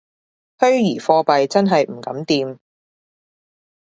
[0.57, 2.57] 虛擬貨幣真係唔敢掂